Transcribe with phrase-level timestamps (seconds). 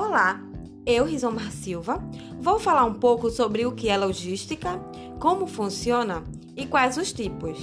[0.00, 0.40] Olá,
[0.86, 2.00] eu, Rizomar Silva,
[2.38, 4.78] vou falar um pouco sobre o que é logística,
[5.18, 6.22] como funciona
[6.56, 7.58] e quais os tipos.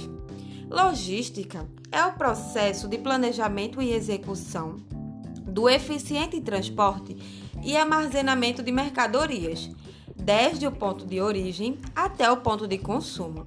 [0.68, 4.76] Logística é o processo de planejamento e execução
[5.46, 7.16] do eficiente transporte
[7.64, 9.70] e armazenamento de mercadorias,
[10.14, 13.46] desde o ponto de origem até o ponto de consumo.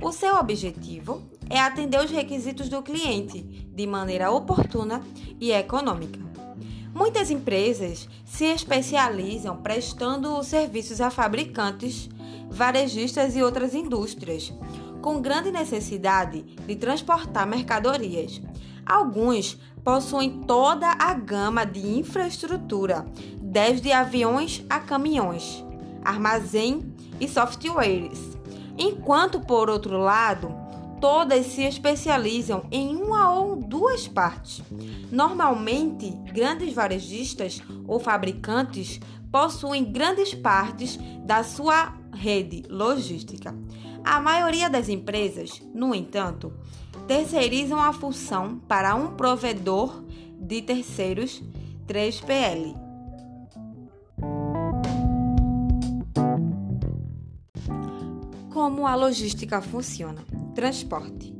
[0.00, 1.20] O seu objetivo
[1.50, 5.02] é atender os requisitos do cliente de maneira oportuna
[5.38, 6.31] e econômica.
[7.02, 12.08] Muitas empresas se especializam prestando serviços a fabricantes,
[12.48, 14.52] varejistas e outras indústrias,
[15.00, 18.40] com grande necessidade de transportar mercadorias.
[18.86, 23.04] Alguns possuem toda a gama de infraestrutura,
[23.36, 25.64] desde aviões a caminhões,
[26.04, 28.38] armazém e softwares.
[28.78, 30.54] Enquanto, por outro lado,
[31.02, 34.62] todas se especializam em uma ou duas partes.
[35.10, 43.52] Normalmente, grandes varejistas ou fabricantes possuem grandes partes da sua rede logística.
[44.04, 46.52] A maioria das empresas, no entanto,
[47.08, 50.04] terceirizam a função para um provedor
[50.38, 51.42] de terceiros
[51.88, 52.76] 3PL.
[58.52, 60.41] Como a logística funciona?
[60.54, 61.34] Transporte.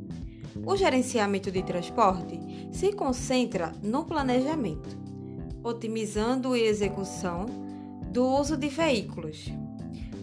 [0.64, 2.40] O gerenciamento de transporte
[2.72, 4.96] se concentra no planejamento,
[5.62, 7.44] otimizando a execução
[8.10, 9.52] do uso de veículos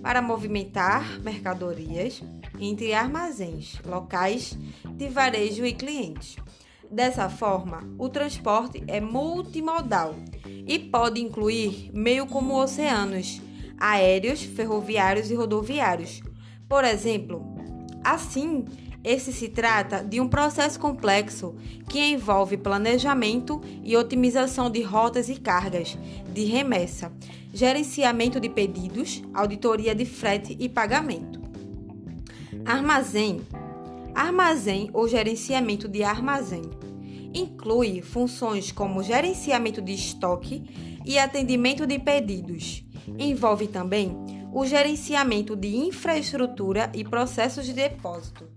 [0.02, 2.24] para movimentar mercadorias
[2.60, 4.58] entre armazéns locais
[4.96, 6.36] de varejo e clientes.
[6.90, 10.16] Dessa forma, o transporte é multimodal
[10.66, 13.40] e pode incluir meio como oceanos,
[13.78, 16.22] aéreos, ferroviários e rodoviários.
[16.68, 17.59] Por exemplo,
[18.04, 18.66] assim,
[19.04, 21.56] esse se trata de um processo complexo
[21.88, 25.98] que envolve planejamento e otimização de rotas e cargas,
[26.34, 27.12] de remessa,
[27.54, 31.40] gerenciamento de pedidos, auditoria de frete e pagamento.
[32.66, 33.42] Armazém.
[34.14, 36.64] Armazém ou gerenciamento de armazém
[37.34, 40.64] inclui funções como gerenciamento de estoque
[41.06, 42.84] e atendimento de pedidos.
[43.18, 44.16] Envolve também
[44.52, 48.48] o gerenciamento de infraestrutura e processos de depósito.